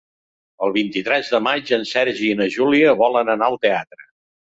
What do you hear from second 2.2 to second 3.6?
i na Júlia volen anar al